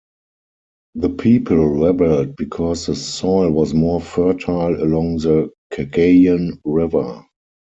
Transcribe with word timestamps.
The 0.95 1.11
people 1.11 1.57
rebelled 1.63 2.35
because 2.35 2.87
the 2.87 2.95
soil 2.95 3.51
was 3.51 3.75
more 3.75 4.01
fertile 4.01 4.81
along 4.83 5.17
the 5.17 5.51
Cagayan 5.71 6.59
River. 6.65 7.23